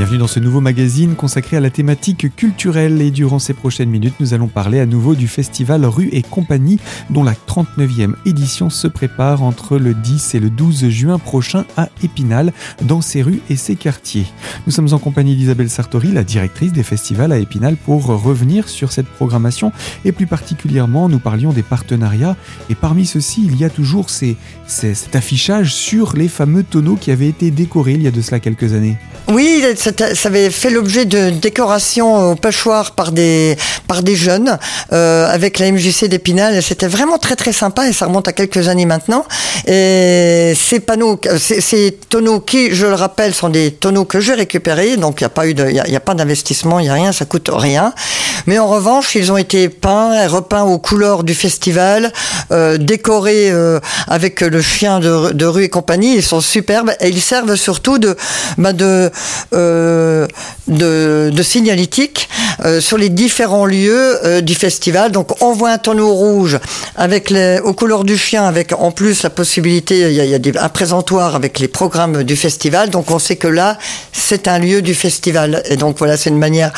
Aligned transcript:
Bienvenue 0.00 0.16
dans 0.16 0.26
ce 0.26 0.40
nouveau 0.40 0.62
magazine 0.62 1.14
consacré 1.14 1.58
à 1.58 1.60
la 1.60 1.68
thématique 1.68 2.34
culturelle 2.34 3.02
et 3.02 3.10
durant 3.10 3.38
ces 3.38 3.52
prochaines 3.52 3.90
minutes, 3.90 4.14
nous 4.18 4.32
allons 4.32 4.48
parler 4.48 4.80
à 4.80 4.86
nouveau 4.86 5.14
du 5.14 5.28
festival 5.28 5.84
Rue 5.84 6.08
et 6.12 6.22
Compagnie 6.22 6.80
dont 7.10 7.22
la 7.22 7.34
39e 7.34 8.14
édition 8.24 8.70
se 8.70 8.88
prépare 8.88 9.42
entre 9.42 9.76
le 9.76 9.92
10 9.92 10.36
et 10.36 10.40
le 10.40 10.48
12 10.48 10.88
juin 10.88 11.18
prochain 11.18 11.66
à 11.76 11.90
Épinal 12.02 12.54
dans 12.80 13.02
ses 13.02 13.20
rues 13.20 13.42
et 13.50 13.56
ses 13.56 13.76
quartiers. 13.76 14.24
Nous 14.66 14.72
sommes 14.72 14.90
en 14.94 14.98
compagnie 14.98 15.36
d'Isabelle 15.36 15.68
Sartori, 15.68 16.12
la 16.12 16.24
directrice 16.24 16.72
des 16.72 16.82
festivals 16.82 17.32
à 17.32 17.36
Épinal 17.38 17.76
pour 17.76 18.06
revenir 18.06 18.70
sur 18.70 18.92
cette 18.92 19.06
programmation 19.06 19.70
et 20.06 20.12
plus 20.12 20.26
particulièrement 20.26 21.10
nous 21.10 21.18
parlions 21.18 21.52
des 21.52 21.62
partenariats 21.62 22.38
et 22.70 22.74
parmi 22.74 23.04
ceux-ci 23.04 23.42
il 23.44 23.54
y 23.60 23.64
a 23.64 23.70
toujours 23.70 24.08
cet 24.08 25.14
affichage 25.14 25.74
sur 25.74 26.16
les 26.16 26.28
fameux 26.28 26.62
tonneaux 26.62 26.96
qui 26.96 27.10
avaient 27.10 27.28
été 27.28 27.50
décorés 27.50 27.92
il 27.92 28.02
y 28.02 28.06
a 28.06 28.10
de 28.10 28.22
cela 28.22 28.40
quelques 28.40 28.72
années. 28.72 28.96
Oui, 29.28 29.62
avait 30.24 30.50
fait 30.50 30.70
l'objet 30.70 31.04
de 31.04 31.30
décoration 31.30 32.32
au 32.32 32.34
pêchoir 32.34 32.92
par 32.92 33.12
des, 33.12 33.56
par 33.86 34.02
des 34.02 34.16
jeunes 34.16 34.58
euh, 34.92 35.26
avec 35.28 35.58
la 35.58 35.70
MJC 35.70 36.06
d'Épinal. 36.06 36.62
C'était 36.62 36.88
vraiment 36.88 37.18
très 37.18 37.36
très 37.36 37.52
sympa 37.52 37.88
et 37.88 37.92
ça 37.92 38.06
remonte 38.06 38.28
à 38.28 38.32
quelques 38.32 38.68
années 38.68 38.86
maintenant. 38.86 39.24
Ces 39.66 40.82
panneaux, 40.84 41.20
ces, 41.38 41.60
ces 41.60 41.98
tonneaux 42.08 42.40
qui, 42.40 42.74
je 42.74 42.86
le 42.86 42.94
rappelle, 42.94 43.34
sont 43.34 43.48
des 43.48 43.72
tonneaux 43.72 44.04
que 44.04 44.20
j'ai 44.20 44.34
récupérés. 44.34 44.96
Donc 44.96 45.20
il 45.20 45.24
n'y 45.24 45.26
a 45.26 45.30
pas 45.30 45.46
eu 45.46 45.54
il 45.68 45.92
y 45.92 45.96
a, 45.96 46.00
pas 46.00 46.14
d'investissement, 46.14 46.78
il 46.78 46.84
n'y 46.84 46.88
a 46.88 46.94
rien, 46.94 47.12
ça 47.12 47.24
coûte 47.24 47.50
rien. 47.52 47.92
Mais 48.46 48.58
en 48.58 48.68
revanche, 48.68 49.14
ils 49.14 49.30
ont 49.32 49.36
été 49.36 49.68
peints 49.68 50.14
et 50.14 50.26
repeints 50.26 50.62
aux 50.62 50.78
couleurs 50.78 51.24
du 51.24 51.34
festival, 51.34 52.12
euh, 52.52 52.78
décorés 52.78 53.50
euh, 53.50 53.80
avec 54.06 54.40
le 54.40 54.62
chien 54.62 55.00
de, 55.00 55.44
rue 55.44 55.64
et 55.64 55.68
compagnie. 55.68 56.16
Ils 56.16 56.22
sont 56.22 56.40
superbes 56.40 56.92
et 57.00 57.08
ils 57.08 57.20
servent 57.20 57.56
surtout 57.56 57.98
de, 57.98 58.16
bah 58.58 58.72
de 58.72 59.10
euh, 59.52 59.79
de, 60.68 61.42
signalétique 61.42 62.28
euh, 62.64 62.80
sur 62.80 62.98
les 62.98 63.08
différents 63.08 63.66
lieux 63.66 64.18
euh, 64.24 64.40
du 64.40 64.54
festival. 64.54 65.12
Donc 65.12 65.42
on 65.42 65.52
voit 65.52 65.70
un 65.70 65.78
tonneau 65.78 66.12
rouge 66.12 66.58
avec 66.96 67.30
les, 67.30 67.58
aux 67.60 67.72
couleurs 67.72 68.04
du 68.04 68.16
chien, 68.16 68.44
avec 68.44 68.72
en 68.72 68.90
plus 68.90 69.22
la 69.22 69.30
possibilité, 69.30 70.10
il 70.10 70.14
y 70.14 70.34
a, 70.34 70.64
un 70.64 70.68
présentoir 70.68 71.34
avec 71.34 71.58
les 71.58 71.68
programmes 71.68 72.24
du 72.24 72.36
festival. 72.36 72.90
Donc 72.90 73.10
on 73.10 73.18
sait 73.18 73.36
que 73.36 73.48
là, 73.48 73.78
c'est 74.12 74.48
un 74.48 74.58
lieu 74.58 74.82
du 74.82 74.94
festival. 74.94 75.62
Et 75.66 75.76
donc 75.76 75.98
voilà, 75.98 76.16
c'est 76.16 76.30
une 76.30 76.38
manière 76.38 76.72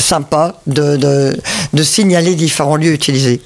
sympa 0.00 0.60
de 0.66 1.36
signaler 1.82 2.34
différents 2.34 2.76
lieux 2.76 2.92
utilisés. 2.92 3.40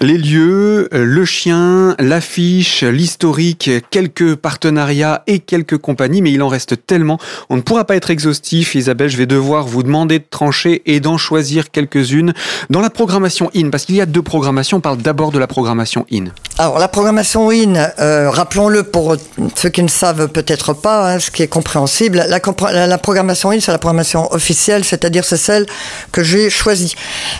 Les 0.00 0.18
lieux, 0.18 0.88
euh, 0.92 1.04
le 1.04 1.24
chien, 1.24 1.94
l'affiche, 2.00 2.82
l'historique, 2.82 3.70
quelques 3.90 4.34
partenariats 4.34 5.22
et 5.28 5.38
quelques 5.38 5.78
compagnies, 5.78 6.20
mais 6.20 6.32
il 6.32 6.42
en 6.42 6.48
reste 6.48 6.84
tellement. 6.84 7.20
On 7.48 7.54
ne 7.56 7.60
pourra 7.60 7.84
pas 7.84 7.94
être 7.94 8.10
exhaustif. 8.10 8.74
Isabelle, 8.74 9.08
je 9.08 9.16
vais 9.16 9.26
devoir 9.26 9.68
vous 9.68 9.84
demander 9.84 10.18
de 10.18 10.24
trancher 10.28 10.82
et 10.86 10.98
d'en 10.98 11.16
choisir 11.16 11.70
quelques-unes 11.70 12.34
dans 12.70 12.80
la 12.80 12.90
programmation 12.90 13.50
IN, 13.54 13.70
parce 13.70 13.84
qu'il 13.84 13.94
y 13.94 14.00
a 14.00 14.06
deux 14.06 14.20
programmations. 14.20 14.78
On 14.78 14.80
parle 14.80 14.98
d'abord 14.98 15.30
de 15.30 15.38
la 15.38 15.46
programmation 15.46 16.06
IN. 16.10 16.24
Alors 16.58 16.78
la 16.78 16.88
programmation 16.88 17.50
IN, 17.50 17.74
euh, 17.98 18.30
rappelons-le 18.30 18.84
pour 18.84 19.16
ceux 19.56 19.68
qui 19.68 19.82
ne 19.82 19.88
savent 19.88 20.28
peut-être 20.28 20.72
pas, 20.72 21.14
hein, 21.14 21.18
ce 21.18 21.30
qui 21.30 21.42
est 21.42 21.48
compréhensible, 21.48 22.24
la, 22.28 22.98
programmation 22.98 23.50
IN, 23.50 23.60
c'est 23.60 23.72
la 23.72 23.78
programmation 23.78 24.32
officielle, 24.32 24.84
c'est-à-dire 24.84 25.24
c'est 25.24 25.36
celle 25.36 25.66
que 26.12 26.22
j'ai 26.22 26.50
choisie. 26.50 26.94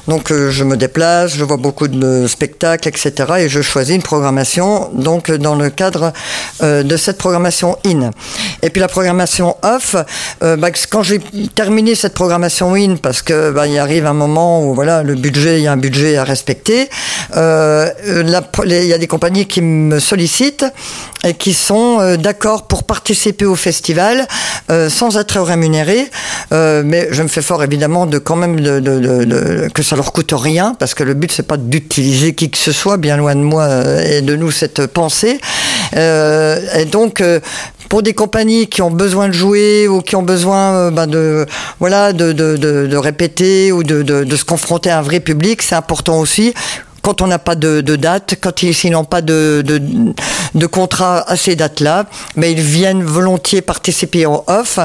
Donc 0.08 0.32
euh, 0.32 0.50
je 0.50 0.64
me 0.64 0.76
déplace, 0.76 1.36
je 1.36 1.44
vois 1.44 1.56
beaucoup 1.58 1.86
de 1.86 2.26
etc. 2.44 3.12
Et 3.38 3.48
je 3.48 3.62
choisis 3.62 3.94
une 3.94 4.02
programmation 4.02 4.90
donc 4.92 5.30
dans 5.30 5.54
le 5.54 5.70
cadre 5.70 6.12
euh, 6.62 6.82
de 6.82 6.96
cette 6.96 7.18
programmation 7.18 7.78
in. 7.84 8.10
Et 8.62 8.70
puis 8.70 8.80
la 8.80 8.88
programmation 8.88 9.56
off, 9.62 9.96
euh, 10.42 10.56
bah, 10.56 10.68
quand 10.90 11.02
j'ai 11.02 11.20
terminé 11.54 11.94
cette 11.94 12.14
programmation 12.14 12.74
in, 12.74 12.96
parce 12.96 13.22
que 13.22 13.50
bah, 13.50 13.66
il 13.66 13.78
arrive 13.78 14.06
un 14.06 14.12
moment 14.12 14.64
où 14.64 14.74
voilà 14.74 15.02
le 15.02 15.14
budget, 15.14 15.58
il 15.58 15.64
y 15.64 15.66
a 15.66 15.72
un 15.72 15.76
budget 15.76 16.16
à 16.16 16.24
respecter. 16.24 16.88
Euh, 17.36 17.90
il 18.64 18.86
y 18.86 18.92
a 18.92 18.98
des 18.98 19.06
compagnies 19.06 19.46
qui 19.46 19.60
me 19.60 19.98
sollicitent 19.98 20.64
et 21.24 21.34
qui 21.34 21.54
sont 21.54 21.98
euh, 22.00 22.16
d'accord 22.16 22.66
pour 22.66 22.84
participer 22.84 23.44
au 23.44 23.54
festival 23.54 24.26
euh, 24.70 24.88
sans 24.88 25.16
être 25.16 25.40
rémunérés. 25.40 26.10
Euh, 26.52 26.82
mais 26.84 27.08
je 27.10 27.22
me 27.22 27.28
fais 27.28 27.42
fort 27.42 27.62
évidemment 27.62 28.06
de 28.06 28.18
quand 28.18 28.36
même 28.36 28.60
de, 28.60 28.80
de, 28.80 28.98
de, 29.24 29.68
que 29.72 29.82
ça 29.82 29.96
leur 29.96 30.12
coûte 30.12 30.32
rien 30.36 30.74
parce 30.78 30.94
que 30.94 31.02
le 31.02 31.14
but 31.14 31.32
c'est 31.32 31.46
pas 31.46 31.56
d'utiliser 31.56 32.34
qui 32.34 32.50
que 32.50 32.58
ce 32.58 32.72
soit, 32.72 32.96
bien 32.96 33.16
loin 33.16 33.34
de 33.34 33.40
moi 33.40 33.68
et 34.04 34.20
de 34.22 34.36
nous 34.36 34.50
cette 34.50 34.86
pensée. 34.86 35.40
et 35.94 36.84
donc 36.90 37.22
pour 37.88 38.02
des 38.02 38.14
compagnies 38.14 38.66
qui 38.66 38.82
ont 38.82 38.90
besoin 38.90 39.28
de 39.28 39.32
jouer 39.32 39.88
ou 39.88 40.00
qui 40.00 40.16
ont 40.16 40.22
besoin 40.22 40.90
ben 40.90 41.06
de 41.06 41.46
voilà 41.80 42.12
de, 42.12 42.32
de, 42.32 42.56
de, 42.56 42.86
de 42.86 42.96
répéter 42.96 43.72
ou 43.72 43.82
de 43.82 44.36
se 44.36 44.44
confronter 44.44 44.90
à 44.90 44.98
un 44.98 45.02
vrai 45.02 45.20
public, 45.20 45.62
c'est 45.62 45.74
important 45.74 46.18
aussi 46.18 46.54
quand 47.04 47.20
on 47.20 47.26
n'a 47.26 47.38
pas 47.38 47.54
de, 47.54 47.80
date, 47.82 48.36
quand 48.40 48.62
ils, 48.62 48.90
n'ont 48.90 49.04
pas 49.04 49.20
de, 49.20 49.62
contrat 50.70 51.30
à 51.30 51.36
ces 51.36 51.54
dates-là, 51.54 52.06
mais 52.34 52.50
ils 52.52 52.62
viennent 52.62 53.04
volontiers 53.04 53.60
participer 53.60 54.24
en 54.24 54.42
off. 54.46 54.78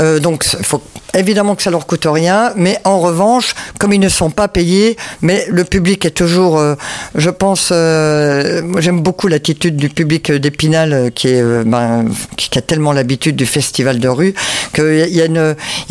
Euh, 0.00 0.18
donc, 0.20 0.46
il 0.58 0.64
faut 0.64 0.82
évidemment 1.14 1.54
que 1.54 1.62
ça 1.62 1.70
leur 1.70 1.86
coûte 1.86 2.06
rien, 2.06 2.52
mais 2.56 2.78
en 2.84 3.00
revanche, 3.00 3.54
comme 3.78 3.92
ils 3.92 4.00
ne 4.00 4.08
sont 4.08 4.30
pas 4.30 4.48
payés, 4.48 4.96
mais 5.22 5.46
le 5.48 5.64
public 5.64 6.04
est 6.04 6.10
toujours, 6.10 6.58
euh, 6.58 6.74
je 7.14 7.30
pense, 7.30 7.70
euh, 7.72 8.62
j'aime 8.78 9.00
beaucoup 9.00 9.28
l'attitude 9.28 9.76
du 9.76 9.88
public 9.88 10.30
d'Épinal 10.32 10.92
euh, 11.24 11.64
ben, 11.64 12.06
qui, 12.36 12.58
a 12.58 12.62
tellement 12.62 12.92
l'habitude 12.92 13.36
du 13.36 13.46
festival 13.46 13.98
de 13.98 14.08
rue, 14.08 14.34
qu'il 14.74 15.08
y 15.08 15.20
a 15.20 15.26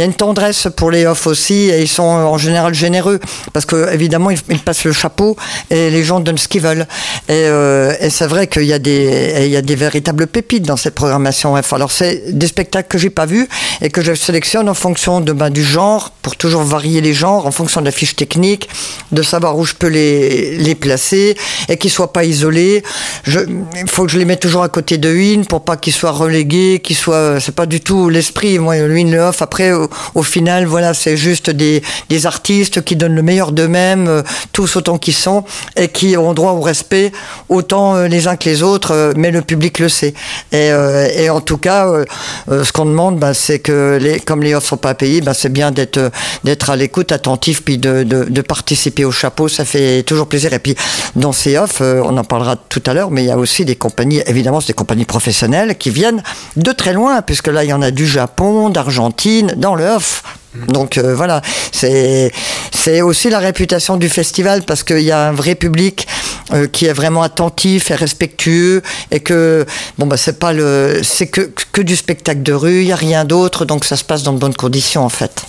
une 0.06 0.14
tendresse 0.14 0.68
pour 0.76 0.92
les 0.92 1.06
off 1.06 1.28
aussi, 1.28 1.70
et 1.70 1.82
ils 1.82 1.88
sont 1.88 2.04
en 2.04 2.38
général 2.38 2.74
généreux, 2.74 3.20
parce 3.54 3.66
que 3.66 3.92
évidemment 3.94 4.30
ils, 4.30 4.40
ils 4.50 4.60
passent 4.60 4.86
le 4.86 4.94
chapeau 4.94 5.36
et 5.70 5.90
les 5.90 6.04
gens 6.04 6.20
donnent 6.20 6.38
ce 6.38 6.48
qu'ils 6.48 6.62
veulent. 6.62 6.88
Et, 7.28 7.34
euh, 7.34 7.94
et 8.00 8.10
c'est 8.10 8.28
vrai 8.28 8.48
qu'il 8.48 8.66
y 8.66 8.74
a 8.74 8.80
des, 8.80 9.44
il 9.46 9.52
y 9.52 9.58
a 9.58 9.62
des 9.62 9.76
véritables 9.76 10.28
pépites 10.28 10.64
dans 10.66 10.78
cette 10.78 10.96
programmation. 10.96 11.56
Alors 11.72 11.92
c'est 11.92 12.38
des 12.38 12.48
spectacles 12.48 12.88
que 12.90 12.98
j'ai 12.98 13.10
pas 13.10 13.26
vus 13.26 13.48
et 13.82 13.90
que 13.90 14.02
je 14.02 14.14
sélectionne 14.14 14.70
en 14.70 14.74
fonction 14.74 15.22
de 15.22 15.34
ben, 15.34 15.50
du 15.50 15.64
genre 15.64 16.12
pour 16.22 16.36
toujours 16.36 16.64
varier 16.64 17.02
les 17.02 17.14
genres, 17.14 17.46
en 17.46 17.52
fonction 17.52 17.82
de 17.82 17.86
la 17.86 17.92
fiche 17.92 18.16
technique, 18.16 18.70
de 19.12 19.22
savoir 19.22 19.58
où 19.58 19.66
je 19.66 19.74
peux 19.74 19.88
les, 19.88 20.58
les 20.58 20.76
placer 20.76 21.36
et 21.68 21.78
qu'ils 21.78 21.92
soient 21.92 22.14
pas 22.14 22.24
isolés. 22.24 22.84
Il 23.28 23.88
faut 23.88 24.06
que 24.06 24.12
je 24.12 24.18
les 24.18 24.26
mette 24.26 24.40
toujours 24.40 24.64
à 24.64 24.70
côté 24.70 24.98
de 24.98 25.10
Win 25.10 25.46
pour 25.46 25.64
pas 25.64 25.78
qu'ils 25.78 25.94
soient 25.94 26.12
relégués, 26.12 26.80
qu'ils 26.84 26.96
soient, 26.96 27.40
c'est 27.40 27.56
pas 27.56 27.66
du 27.66 27.82
tout 27.82 28.10
l'esprit. 28.10 28.60
Moi, 28.60 28.76
Win, 28.76 29.12
le 29.12 29.20
off. 29.20 29.42
Après, 29.42 29.72
au, 29.72 29.90
au 30.16 30.24
final, 30.24 30.66
voilà, 30.66 30.94
c'est 30.94 31.18
juste 31.18 31.50
des, 31.50 31.82
des 32.10 32.26
artistes 32.26 32.84
qui 32.84 32.96
donnent 32.96 33.16
le 33.16 33.22
meilleur 33.22 33.52
d'eux-mêmes, 33.52 34.08
euh, 34.08 34.22
tous 34.54 34.76
autant 34.76 34.98
qu'ils 34.98 35.14
sont 35.14 35.44
et 35.76 35.88
qui 35.88 36.18
ont 36.18 36.34
droit 36.34 36.54
au 36.54 36.62
respect 36.62 37.12
autant 37.48 37.96
euh, 37.96 38.08
les 38.08 38.28
uns 38.28 38.36
que 38.36 38.50
les 38.50 38.64
autres, 38.64 38.94
euh, 38.94 39.14
mais 39.16 39.32
le 39.32 39.42
public 39.42 39.80
le 39.80 39.90
sait. 39.90 40.14
Et, 40.52 40.72
euh, 40.72 41.08
et 41.16 41.30
en 41.30 41.42
tout 41.42 41.58
cas, 41.58 41.88
ce 42.48 42.72
qu'on 42.72 42.86
demande, 42.86 43.20
bah, 43.20 43.34
c'est 43.34 43.60
que 43.60 43.98
les, 44.02 44.20
comme 44.20 44.44
les 44.44 44.54
offres 44.56 44.68
sont 44.68 44.78
pas 44.78 44.94
payées, 44.94 45.22
bah, 45.22 45.34
c'est 45.34 45.52
bien 45.52 45.72
d'être 45.72 46.12
d'être 46.44 46.70
à 46.70 46.76
l'écoute, 46.76 47.12
attentif, 47.12 47.64
puis 47.64 47.78
de, 47.78 48.04
de, 48.04 48.26
de, 48.26 48.42
participer 48.42 49.06
au 49.06 49.12
chapeau, 49.12 49.48
ça 49.48 49.66
fait 49.66 50.04
toujours 50.04 50.28
plaisir. 50.28 50.54
Et 50.54 50.60
puis 50.60 50.76
dans 51.16 51.32
ces 51.32 51.58
offres, 51.58 52.02
on 52.04 52.18
en 52.18 52.24
parlera 52.24 52.56
tout 52.56 52.84
à 52.86 52.94
l'heure, 52.94 53.12
mais 53.12 53.24
il 53.24 53.28
y 53.28 53.32
a 53.32 53.38
aussi 53.38 53.66
des 53.66 53.76
compagnies, 53.76 54.22
évidemment, 54.26 54.62
c'est 54.62 54.68
des 54.68 54.74
compagnies 54.74 55.06
professionnelles 55.06 55.78
qui 55.78 55.90
viennent 55.90 56.24
de 56.56 56.72
très 56.72 56.94
loin, 56.94 57.22
puisque 57.22 57.48
là, 57.48 57.64
il 57.64 57.70
y 57.70 57.74
en 57.74 57.82
a 57.82 57.92
du 57.92 58.08
Japon, 58.08 58.70
d'Argentine, 58.70 59.54
dans 59.58 59.76
le 59.76 59.86
off. 59.86 60.24
Donc 60.68 60.98
euh, 60.98 61.14
voilà, 61.14 61.42
c'est 61.72 62.32
c'est 62.80 63.02
aussi 63.02 63.30
la 63.30 63.40
réputation 63.40 63.98
du 63.98 64.08
festival 64.08 64.64
parce 64.64 64.84
qu'il 64.84 65.02
y 65.02 65.12
a 65.12 65.28
un 65.28 65.34
vrai 65.34 65.56
public 65.56 66.08
euh, 66.54 66.66
qui 66.68 66.86
est 66.86 66.94
vraiment 66.94 67.22
attentif 67.22 67.92
et 67.92 67.96
respectueux 67.96 68.82
et 69.12 69.20
que 69.20 69.66
bon 69.98 70.08
bah 70.08 70.16
c'est 70.16 70.40
pas 70.40 70.54
le 70.54 71.02
c'est 71.04 71.28
que 71.28 71.52
que 71.74 71.82
du 71.82 71.98
spectacle 71.98 72.42
de 72.42 72.54
rue, 72.54 72.82
il 72.82 72.88
y 72.88 72.94
a 72.94 72.96
rien 72.96 73.26
d'autre 73.26 73.66
donc 73.66 73.84
ça 73.84 73.98
se 73.98 74.06
passe 74.06 74.24
dans 74.24 74.32
de 74.32 74.40
bonnes 74.40 74.56
conditions 74.56 75.04
en 75.04 75.10
fait. 75.10 75.44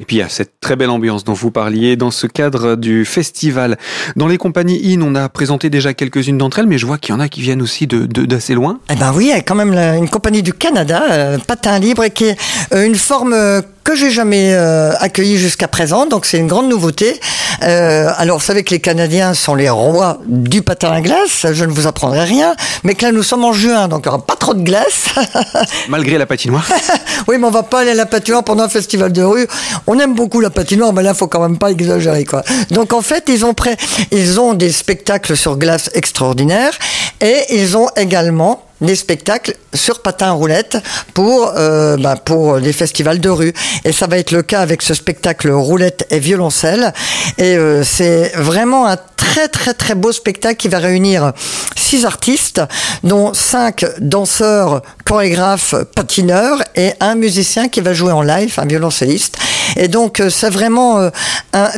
Et 0.00 0.04
puis 0.04 0.16
il 0.16 0.18
y 0.20 0.22
a 0.22 0.28
cette 0.28 0.60
très 0.60 0.76
belle 0.76 0.90
ambiance 0.90 1.24
dont 1.24 1.32
vous 1.32 1.50
parliez 1.50 1.96
dans 1.96 2.12
ce 2.12 2.28
cadre 2.28 2.76
du 2.76 3.04
festival. 3.04 3.76
Dans 4.14 4.28
les 4.28 4.38
compagnies 4.38 4.94
IN, 4.94 5.02
on 5.02 5.16
a 5.16 5.28
présenté 5.28 5.70
déjà 5.70 5.92
quelques-unes 5.92 6.38
d'entre 6.38 6.60
elles, 6.60 6.68
mais 6.68 6.78
je 6.78 6.86
vois 6.86 6.98
qu'il 6.98 7.12
y 7.14 7.18
en 7.18 7.20
a 7.20 7.28
qui 7.28 7.40
viennent 7.40 7.62
aussi 7.62 7.88
de 7.88 8.06
d'assez 8.06 8.54
loin. 8.54 8.78
Eh 8.90 8.94
ben 8.94 9.12
oui, 9.14 9.24
il 9.24 9.30
y 9.30 9.32
a 9.32 9.40
quand 9.40 9.56
même 9.56 9.74
une 9.74 10.08
compagnie 10.08 10.42
du 10.42 10.52
Canada, 10.52 11.02
euh, 11.10 11.38
Patin 11.38 11.78
Libre, 11.80 12.06
qui 12.06 12.26
est 12.26 12.36
euh, 12.72 12.86
une 12.86 12.94
forme 12.94 13.32
euh, 13.32 13.60
que 13.88 13.94
j'ai 13.94 14.10
jamais 14.10 14.52
euh, 14.52 14.92
accueilli 15.00 15.38
jusqu'à 15.38 15.66
présent, 15.66 16.04
donc 16.04 16.26
c'est 16.26 16.36
une 16.36 16.46
grande 16.46 16.68
nouveauté. 16.68 17.18
Euh, 17.62 18.10
alors, 18.18 18.36
vous 18.36 18.44
savez 18.44 18.62
que 18.62 18.68
les 18.68 18.80
Canadiens 18.80 19.32
sont 19.32 19.54
les 19.54 19.70
rois 19.70 20.18
du 20.26 20.60
patin 20.60 20.92
à 20.92 21.00
glace, 21.00 21.46
je 21.50 21.64
ne 21.64 21.72
vous 21.72 21.86
apprendrai 21.86 22.24
rien, 22.24 22.54
mais 22.84 22.94
que 22.94 23.06
là, 23.06 23.12
nous 23.12 23.22
sommes 23.22 23.46
en 23.46 23.54
juin, 23.54 23.88
donc 23.88 24.00
il 24.04 24.08
n'y 24.10 24.14
aura 24.14 24.26
pas 24.26 24.36
trop 24.36 24.52
de 24.52 24.60
glace. 24.60 25.06
Malgré 25.88 26.18
la 26.18 26.26
patinoire 26.26 26.70
Oui, 27.28 27.38
mais 27.38 27.46
on 27.46 27.50
va 27.50 27.62
pas 27.62 27.80
aller 27.80 27.92
à 27.92 27.94
la 27.94 28.04
patinoire 28.04 28.44
pendant 28.44 28.64
un 28.64 28.68
festival 28.68 29.10
de 29.10 29.22
rue. 29.22 29.46
On 29.86 29.98
aime 29.98 30.14
beaucoup 30.14 30.40
la 30.40 30.50
patinoire, 30.50 30.92
mais 30.92 31.02
là, 31.02 31.14
faut 31.14 31.26
quand 31.26 31.40
même 31.40 31.56
pas 31.56 31.70
exagérer, 31.70 32.26
quoi. 32.26 32.42
Donc, 32.70 32.92
en 32.92 33.00
fait, 33.00 33.24
ils 33.28 33.46
ont 33.46 33.54
prêt, 33.54 33.78
ils 34.10 34.38
ont 34.38 34.52
des 34.52 34.70
spectacles 34.70 35.34
sur 35.34 35.56
glace 35.56 35.88
extraordinaires, 35.94 36.78
et 37.22 37.38
ils 37.52 37.74
ont 37.78 37.88
également 37.96 38.67
des 38.80 38.96
spectacles 38.96 39.54
sur 39.74 40.02
patin 40.02 40.30
roulette 40.32 40.78
pour, 41.14 41.52
euh, 41.56 41.96
bah, 41.96 42.16
pour 42.16 42.56
les 42.56 42.72
festivals 42.72 43.20
de 43.20 43.28
rue. 43.28 43.52
Et 43.84 43.92
ça 43.92 44.06
va 44.06 44.18
être 44.18 44.30
le 44.30 44.42
cas 44.42 44.60
avec 44.60 44.82
ce 44.82 44.94
spectacle 44.94 45.50
roulette 45.50 46.06
et 46.10 46.18
violoncelle. 46.18 46.92
Et 47.38 47.56
euh, 47.56 47.82
c'est 47.84 48.32
vraiment 48.36 48.86
un 48.86 48.96
très 49.16 49.48
très 49.48 49.74
très 49.74 49.94
beau 49.94 50.12
spectacle 50.12 50.56
qui 50.56 50.68
va 50.68 50.78
réunir 50.78 51.32
six 51.78 52.04
artistes, 52.04 52.60
dont 53.04 53.32
cinq 53.34 53.86
danseurs, 54.00 54.82
chorégraphes, 55.04 55.74
patineurs 55.94 56.62
et 56.76 56.92
un 57.00 57.14
musicien 57.14 57.68
qui 57.68 57.80
va 57.80 57.94
jouer 57.94 58.12
en 58.12 58.22
live, 58.22 58.54
un 58.58 58.66
violoncelliste. 58.66 59.38
Et 59.76 59.88
donc 59.88 60.20
euh, 60.20 60.30
c'est 60.30 60.50
vraiment, 60.50 60.98
euh, 60.98 61.10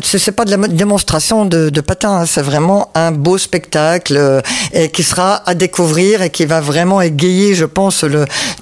c'est 0.03 0.33
pas 0.33 0.45
de 0.45 0.51
la 0.51 0.69
démonstration 0.69 1.45
de, 1.45 1.71
de 1.71 1.81
patin, 1.81 2.21
hein, 2.21 2.27
c'est 2.27 2.43
vraiment 2.43 2.91
un 2.95 3.13
beau 3.13 3.39
spectacle 3.39 4.17
euh, 4.17 4.41
et 4.73 4.91
qui 4.91 5.03
sera 5.03 5.43
à 5.49 5.55
découvrir 5.55 6.23
et 6.23 6.31
qui 6.31 6.47
va 6.47 6.61
vraiment 6.61 7.01
égayer, 7.01 7.55
je 7.55 7.65
pense, 7.65 8.05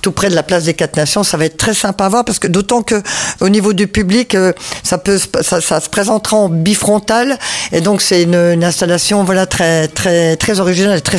tout 0.02 0.12
près 0.12 0.28
de 0.28 0.34
la 0.34 0.42
place 0.42 0.64
des 0.64 0.74
Quatre 0.74 0.96
Nations. 0.96 1.22
Ça 1.22 1.36
va 1.36 1.44
être 1.44 1.56
très 1.56 1.74
sympa 1.74 2.06
à 2.06 2.08
voir 2.08 2.24
parce 2.24 2.38
que 2.38 2.46
d'autant 2.46 2.82
que 2.82 3.02
au 3.40 3.48
niveau 3.48 3.72
du 3.72 3.86
public, 3.86 4.36
ça 4.82 4.98
peut, 4.98 5.18
ça, 5.40 5.60
se 5.60 5.88
présentera 5.88 6.36
en 6.36 6.48
bifrontal 6.48 7.38
et 7.72 7.80
donc 7.80 8.00
c'est 8.02 8.22
une, 8.22 8.34
une 8.34 8.64
installation 8.64 9.24
voilà 9.24 9.46
très 9.46 9.88
très 9.88 10.36
très 10.36 10.60
originale 10.60 11.02
très 11.02 11.18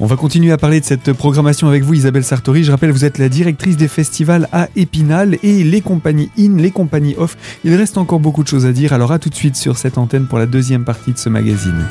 On 0.00 0.06
va 0.06 0.16
continuer 0.16 0.52
à 0.52 0.56
parler 0.56 0.80
de 0.80 0.84
cette 0.84 1.12
programmation 1.12 1.68
avec 1.68 1.82
vous, 1.82 1.94
Isabelle 1.94 2.24
Sartori. 2.24 2.64
Je 2.64 2.70
rappelle, 2.70 2.92
vous 2.92 3.04
êtes 3.04 3.18
la 3.18 3.28
directrice 3.28 3.76
des 3.76 3.88
festivals 3.88 4.48
à 4.52 4.68
Épinal 4.76 5.38
et 5.42 5.64
les 5.64 5.80
compagnies 5.80 6.30
in, 6.38 6.56
les 6.56 6.70
compagnies 6.70 7.14
off. 7.18 7.36
Il 7.64 7.74
reste 7.74 7.98
encore 7.98 8.20
beaucoup 8.20 8.42
de 8.42 8.48
choses 8.48 8.66
à 8.66 8.72
dire, 8.72 8.92
alors 8.92 9.12
à 9.12 9.18
tout 9.18 9.28
de 9.28 9.34
suite 9.34 9.56
sur 9.56 9.76
cette 9.76 9.98
antenne 9.98 10.26
pour 10.26 10.38
la 10.38 10.46
deuxième 10.46 10.84
partie 10.84 11.12
de 11.12 11.18
ce 11.18 11.28
magazine. 11.28 11.86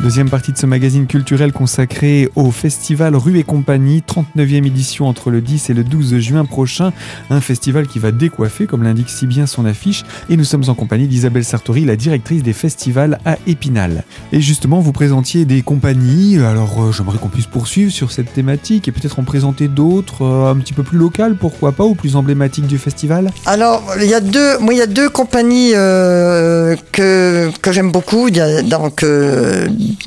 Deuxième 0.00 0.30
partie 0.30 0.52
de 0.52 0.58
ce 0.58 0.64
magazine 0.64 1.08
culturel 1.08 1.52
consacré 1.52 2.28
au 2.36 2.52
festival 2.52 3.16
Rue 3.16 3.40
et 3.40 3.42
Compagnie, 3.42 4.00
39e 4.06 4.64
édition 4.64 5.08
entre 5.08 5.32
le 5.32 5.40
10 5.40 5.70
et 5.70 5.74
le 5.74 5.82
12 5.82 6.20
juin 6.20 6.44
prochain. 6.44 6.92
Un 7.30 7.40
festival 7.40 7.88
qui 7.88 7.98
va 7.98 8.12
décoiffer, 8.12 8.66
comme 8.66 8.84
l'indique 8.84 9.08
si 9.08 9.26
bien 9.26 9.46
son 9.46 9.66
affiche. 9.66 10.04
Et 10.30 10.36
nous 10.36 10.44
sommes 10.44 10.62
en 10.68 10.74
compagnie 10.74 11.08
d'Isabelle 11.08 11.44
Sartori, 11.44 11.84
la 11.84 11.96
directrice 11.96 12.44
des 12.44 12.52
festivals 12.52 13.18
à 13.24 13.38
Épinal. 13.48 14.04
Et 14.30 14.40
justement, 14.40 14.78
vous 14.78 14.92
présentiez 14.92 15.44
des 15.44 15.62
compagnies. 15.62 16.38
Alors, 16.38 16.80
euh, 16.80 16.92
j'aimerais 16.92 17.18
qu'on 17.18 17.28
puisse 17.28 17.46
poursuivre 17.46 17.90
sur 17.90 18.12
cette 18.12 18.32
thématique 18.32 18.86
et 18.86 18.92
peut-être 18.92 19.18
en 19.18 19.24
présenter 19.24 19.66
d'autres 19.66 20.22
euh, 20.22 20.52
un 20.52 20.56
petit 20.58 20.74
peu 20.74 20.84
plus 20.84 20.98
locales, 20.98 21.34
pourquoi 21.34 21.72
pas, 21.72 21.84
ou 21.84 21.96
plus 21.96 22.14
emblématiques 22.14 22.68
du 22.68 22.78
festival. 22.78 23.32
Alors, 23.46 23.82
il 24.00 24.08
y 24.08 24.14
a 24.14 24.20
deux, 24.20 24.58
moi, 24.58 24.74
il 24.74 24.78
y 24.78 24.82
a 24.82 24.86
deux 24.86 25.08
compagnies 25.08 25.72
euh, 25.74 26.76
que, 26.92 27.50
que 27.60 27.72
j'aime 27.72 27.90
beaucoup. 27.90 28.30
Donc 28.30 29.04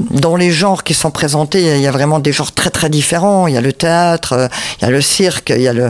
dans 0.09 0.35
les 0.35 0.51
genres 0.51 0.83
qui 0.83 0.93
sont 0.93 1.11
présentés, 1.11 1.75
il 1.75 1.81
y 1.81 1.87
a 1.87 1.91
vraiment 1.91 2.19
des 2.19 2.31
genres 2.31 2.51
très 2.51 2.69
très 2.69 2.89
différents. 2.89 3.47
Il 3.47 3.53
y 3.53 3.57
a 3.57 3.61
le 3.61 3.73
théâtre, 3.73 4.33
euh, 4.33 4.47
il 4.79 4.85
y 4.85 4.87
a 4.87 4.91
le 4.91 5.01
cirque, 5.01 5.53
il 5.55 5.61
y 5.61 5.67
a 5.67 5.73
le, 5.73 5.89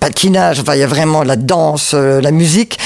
patinage, 0.00 0.62
il 0.66 0.78
y 0.78 0.82
a 0.82 0.86
vraiment 0.86 1.22
la 1.22 1.36
danse, 1.36 1.92
euh, 1.94 2.20
la 2.20 2.30
musique. 2.30 2.78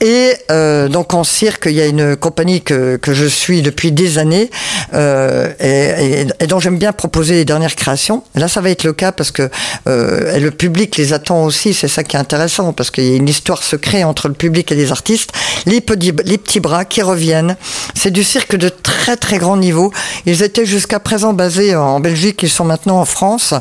Et 0.00 0.34
euh, 0.50 0.88
donc 0.88 1.14
en 1.14 1.24
cirque, 1.24 1.66
il 1.66 1.72
y 1.72 1.80
a 1.80 1.86
une 1.86 2.16
compagnie 2.16 2.62
que, 2.62 2.96
que 2.96 3.14
je 3.14 3.26
suis 3.26 3.62
depuis 3.62 3.92
des 3.92 4.18
années 4.18 4.50
euh, 4.92 5.52
et, 5.60 6.20
et, 6.20 6.26
et, 6.40 6.46
dont 6.46 6.60
j'aime 6.60 6.78
bien 6.78 6.92
proposer 6.92 7.34
les 7.34 7.44
dernières 7.44 7.74
créations. 7.74 8.22
Là, 8.34 8.48
ça 8.48 8.60
va 8.60 8.70
être 8.70 8.84
le 8.84 8.92
cas 8.92 9.12
parce 9.12 9.30
que 9.30 9.48
euh, 9.86 10.38
le 10.38 10.50
public 10.50 10.96
les 10.96 11.12
attend 11.12 11.44
aussi. 11.44 11.74
C'est 11.74 11.88
ça 11.88 12.04
qui 12.04 12.16
est 12.16 12.20
intéressant 12.20 12.72
parce 12.72 12.90
qu'il 12.90 13.04
y 13.04 13.12
a 13.12 13.16
une 13.16 13.28
histoire 13.28 13.62
secrète 13.62 14.04
entre 14.04 14.28
le 14.28 14.34
public 14.34 14.70
et 14.72 14.74
les 14.74 14.92
artistes. 14.92 15.30
Les 15.66 15.80
petits, 15.80 16.60
bras 16.60 16.84
qui 16.84 17.02
reviennent. 17.02 17.56
C'est 17.94 18.10
du 18.10 18.24
cirque 18.24 18.56
de 18.56 18.68
très 18.68 19.16
très 19.16 19.38
grand 19.38 19.56
niveau. 19.56 19.92
Ils 20.26 20.42
étaient 20.42 20.66
jusqu'à 20.66 21.00
présent 21.00 21.32
basés 21.32 21.74
en 21.74 22.00
Belgique, 22.00 22.42
ils 22.42 22.50
sont 22.50 22.64
maintenant 22.64 23.00
en 23.00 23.04
France. 23.04 23.54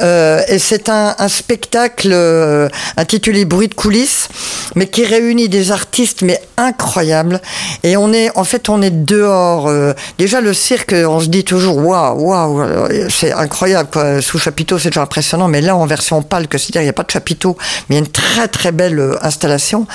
Euh, 0.00 0.40
et 0.48 0.58
c'est 0.58 0.88
un, 0.88 1.14
un, 1.18 1.28
spectacle 1.28 2.10
euh, 2.12 2.68
intitulé 2.96 3.44
Bruit 3.44 3.68
de 3.68 3.74
coulisses, 3.74 4.28
mais 4.74 4.86
qui 4.86 5.04
réunit 5.04 5.48
des 5.48 5.59
artistes 5.68 6.22
mais 6.22 6.40
incroyables. 6.56 7.40
Et 7.82 7.96
on 7.96 8.12
est, 8.12 8.36
en 8.36 8.44
fait, 8.44 8.68
on 8.68 8.82
est 8.82 8.90
dehors. 8.90 9.68
Euh, 9.68 9.92
déjà 10.18 10.40
le 10.40 10.54
cirque, 10.54 10.94
on 10.94 11.20
se 11.20 11.26
dit 11.26 11.44
toujours 11.44 11.76
waouh, 11.78 12.20
waouh, 12.20 12.88
c'est 13.08 13.32
incroyable. 13.32 14.22
Sous 14.22 14.38
chapiteau, 14.38 14.78
c'est 14.78 14.90
déjà 14.90 15.02
impressionnant, 15.02 15.48
mais 15.48 15.60
là 15.60 15.76
en 15.76 15.86
version 15.86 16.22
pâle, 16.22 16.48
que 16.48 16.58
c'est-à-dire 16.58 16.82
il 16.82 16.84
n'y 16.84 16.90
a 16.90 16.94
pas 16.94 17.04
de 17.04 17.10
chapiteau, 17.10 17.56
mais 17.88 17.98
une 17.98 18.08
très 18.08 18.48
très 18.48 18.72
belle 18.72 19.16
installation 19.22 19.86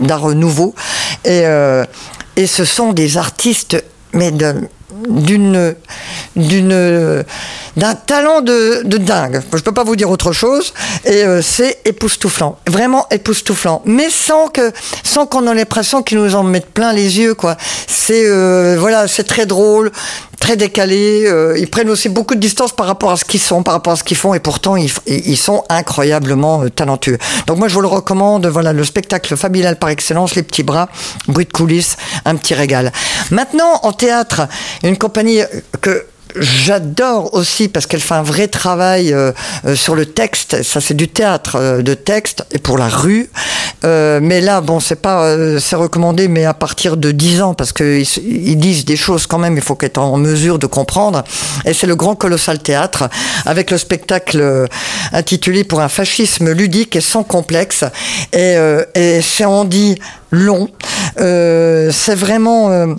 d'art 0.00 0.28
nouveau. 0.28 0.74
Et, 1.24 1.42
euh, 1.44 1.84
et 2.36 2.46
ce 2.46 2.64
sont 2.64 2.92
des 2.92 3.16
artistes 3.16 3.82
mais 4.12 4.32
d'une 5.08 5.74
d'une 6.36 7.24
d'un 7.76 7.94
talent 7.94 8.40
de, 8.42 8.82
dingue. 8.84 9.42
Je 9.52 9.62
peux 9.62 9.72
pas 9.72 9.84
vous 9.84 9.96
dire 9.96 10.10
autre 10.10 10.32
chose. 10.32 10.74
Et 11.04 11.24
euh, 11.24 11.40
c'est 11.42 11.80
époustouflant, 11.84 12.58
vraiment 12.66 13.06
époustouflant. 13.10 13.82
Mais 13.84 14.10
sans 14.10 14.48
que 14.48 14.72
sans 15.02 15.26
qu'on 15.26 15.46
ait 15.46 15.54
l'impression 15.54 16.02
qu'ils 16.02 16.18
nous 16.18 16.34
en 16.34 16.42
mettent 16.42 16.72
plein 16.72 16.92
les 16.92 17.18
yeux, 17.18 17.34
quoi. 17.34 17.56
C'est 17.86 18.26
euh, 18.26 18.76
voilà, 18.78 19.08
c'est 19.08 19.24
très 19.24 19.46
drôle, 19.46 19.90
très 20.42 20.56
décalé. 20.56 21.24
Euh, 21.26 21.56
ils 21.56 21.70
prennent 21.70 21.88
aussi 21.88 22.08
beaucoup 22.08 22.34
de 22.34 22.40
distance 22.40 22.72
par 22.72 22.86
rapport 22.86 23.12
à 23.12 23.16
ce 23.16 23.24
qu'ils 23.24 23.40
sont, 23.40 23.62
par 23.62 23.74
rapport 23.74 23.92
à 23.92 23.96
ce 23.96 24.02
qu'ils 24.02 24.16
font, 24.16 24.34
et 24.34 24.40
pourtant 24.40 24.74
ils, 24.74 25.36
sont 25.36 25.62
incroyablement 25.68 26.68
talentueux. 26.68 27.16
Donc 27.46 27.58
moi 27.58 27.68
je 27.68 27.74
vous 27.74 27.80
le 27.80 27.86
recommande. 27.86 28.46
Voilà 28.46 28.72
le 28.72 28.82
spectacle 28.82 29.36
familial 29.36 29.78
par 29.78 29.90
excellence, 29.90 30.34
les 30.34 30.42
petits 30.42 30.64
bras, 30.64 30.88
bruit 31.28 31.44
de 31.44 31.52
coulisses, 31.52 31.96
un 32.24 32.34
petit 32.34 32.54
régal. 32.54 32.90
Maintenant 33.30 33.78
en 33.84 33.92
théâtre, 33.92 34.48
une 34.82 34.98
compagnie 34.98 35.42
que 35.80 36.06
J'adore 36.36 37.34
aussi 37.34 37.68
parce 37.68 37.86
qu'elle 37.86 38.00
fait 38.00 38.14
un 38.14 38.22
vrai 38.22 38.48
travail 38.48 39.12
euh, 39.12 39.32
euh, 39.66 39.76
sur 39.76 39.94
le 39.94 40.06
texte. 40.06 40.62
Ça, 40.62 40.80
c'est 40.80 40.94
du 40.94 41.08
théâtre 41.08 41.56
euh, 41.56 41.82
de 41.82 41.94
texte 41.94 42.46
et 42.52 42.58
pour 42.58 42.78
la 42.78 42.88
rue. 42.88 43.28
Euh, 43.84 44.20
mais 44.22 44.40
là, 44.40 44.60
bon, 44.60 44.80
c'est 44.80 45.00
pas, 45.00 45.24
euh, 45.24 45.58
c'est 45.58 45.76
recommandé, 45.76 46.28
mais 46.28 46.44
à 46.44 46.54
partir 46.54 46.96
de 46.96 47.10
10 47.10 47.42
ans 47.42 47.54
parce 47.54 47.72
que 47.72 48.02
ils, 48.20 48.56
disent 48.56 48.84
des 48.84 48.96
choses 48.96 49.26
quand 49.26 49.38
même. 49.38 49.56
Il 49.56 49.62
faut 49.62 49.74
qu'être 49.74 49.98
en 49.98 50.16
mesure 50.16 50.58
de 50.58 50.66
comprendre. 50.66 51.24
Et 51.64 51.72
c'est 51.72 51.86
le 51.86 51.96
grand 51.96 52.14
colossal 52.14 52.58
théâtre 52.58 53.08
avec 53.46 53.70
le 53.70 53.78
spectacle 53.78 54.40
euh, 54.40 54.66
intitulé 55.12 55.64
pour 55.64 55.80
un 55.80 55.88
fascisme 55.88 56.52
ludique 56.52 56.96
et 56.96 57.00
sans 57.00 57.22
complexe. 57.24 57.84
Et, 58.32 58.56
et 58.94 59.20
c'est 59.22 59.44
en 59.44 59.64
dit 59.64 59.98
long. 60.30 60.68
c'est 61.16 62.14
vraiment 62.14 62.96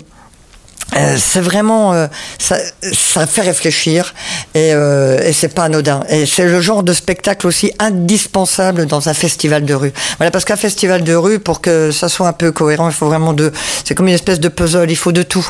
euh, 0.96 1.16
c'est 1.18 1.40
vraiment 1.40 1.92
euh, 1.92 2.06
ça, 2.38 2.56
ça 2.92 3.26
fait 3.26 3.42
réfléchir 3.42 4.14
et, 4.54 4.72
euh, 4.74 5.20
et 5.22 5.32
c'est 5.32 5.48
pas 5.48 5.64
anodin. 5.64 6.04
Et 6.08 6.26
c'est 6.26 6.44
le 6.44 6.60
genre 6.60 6.82
de 6.82 6.92
spectacle 6.92 7.46
aussi 7.46 7.72
indispensable 7.78 8.86
dans 8.86 9.08
un 9.08 9.14
festival 9.14 9.64
de 9.64 9.74
rue. 9.74 9.92
Voilà 10.18 10.30
parce 10.30 10.44
qu'un 10.44 10.56
festival 10.56 11.02
de 11.02 11.14
rue 11.14 11.38
pour 11.40 11.60
que 11.60 11.90
ça 11.90 12.08
soit 12.08 12.28
un 12.28 12.32
peu 12.32 12.52
cohérent 12.52 12.88
il 12.88 12.94
faut 12.94 13.06
vraiment 13.06 13.32
de 13.32 13.52
c'est 13.84 13.94
comme 13.94 14.08
une 14.08 14.14
espèce 14.14 14.40
de 14.40 14.48
puzzle 14.48 14.90
il 14.90 14.96
faut 14.96 15.12
de 15.12 15.22
tout. 15.22 15.48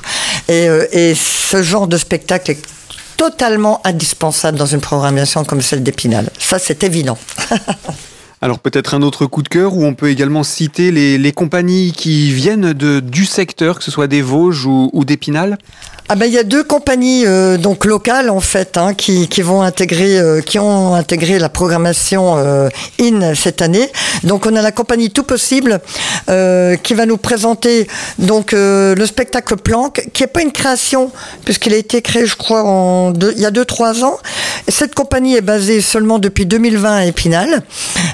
Et, 0.48 0.68
euh, 0.68 0.86
et 0.92 1.14
ce 1.14 1.62
genre 1.62 1.86
de 1.86 1.96
spectacle 1.96 2.52
est 2.52 2.62
totalement 3.16 3.80
indispensable 3.84 4.58
dans 4.58 4.66
une 4.66 4.80
programmation 4.80 5.44
comme 5.44 5.60
celle 5.60 5.82
d'Épinal. 5.82 6.30
Ça 6.38 6.58
c'est 6.58 6.84
évident 6.84 7.18
Alors 8.44 8.58
peut-être 8.58 8.92
un 8.92 9.00
autre 9.00 9.24
coup 9.24 9.42
de 9.42 9.48
cœur 9.48 9.74
où 9.74 9.86
on 9.86 9.94
peut 9.94 10.10
également 10.10 10.42
citer 10.42 10.90
les, 10.90 11.32
compagnies 11.32 11.92
qui 11.92 12.30
viennent 12.30 12.74
du 12.74 13.24
secteur, 13.24 13.78
que 13.78 13.84
ce 13.84 13.90
soit 13.90 14.06
des 14.06 14.20
Vosges 14.20 14.66
ou, 14.66 14.90
ou 14.92 15.06
d'Épinal 15.06 15.56
ah 16.10 16.16
ben 16.16 16.26
il 16.26 16.34
y 16.34 16.38
a 16.38 16.42
deux 16.42 16.62
compagnies 16.62 17.24
euh, 17.24 17.56
donc 17.56 17.86
locales 17.86 18.28
en 18.28 18.40
fait 18.40 18.76
hein, 18.76 18.92
qui, 18.92 19.26
qui 19.26 19.40
vont 19.40 19.62
intégrer 19.62 20.18
euh, 20.18 20.42
qui 20.42 20.58
ont 20.58 20.94
intégré 20.94 21.38
la 21.38 21.48
programmation 21.48 22.34
euh, 22.36 22.68
in 23.00 23.34
cette 23.34 23.62
année. 23.62 23.90
Donc 24.22 24.44
on 24.44 24.54
a 24.54 24.60
la 24.60 24.70
compagnie 24.70 25.10
Tout 25.10 25.22
Possible 25.22 25.80
qui 26.26 26.94
va 26.94 27.06
nous 27.06 27.16
présenter 27.16 27.86
donc 28.18 28.52
le 28.52 29.04
spectacle 29.06 29.56
Planck 29.56 30.08
qui 30.12 30.22
est 30.22 30.28
pas 30.28 30.42
une 30.42 30.52
création 30.52 31.10
puisqu'il 31.44 31.72
a 31.72 31.76
été 31.76 32.02
créé 32.02 32.26
je 32.26 32.36
crois 32.36 32.64
en 32.64 33.12
il 33.14 33.40
y 33.40 33.46
a 33.46 33.50
deux 33.50 33.64
trois 33.64 34.04
ans. 34.04 34.18
Cette 34.68 34.94
compagnie 34.94 35.36
est 35.36 35.42
basée 35.42 35.80
seulement 35.80 36.18
depuis 36.18 36.46
2020 36.46 36.96
à 36.96 37.04
Épinal. 37.04 37.62